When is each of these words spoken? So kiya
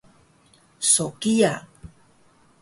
So 0.91 1.05
kiya 1.21 1.53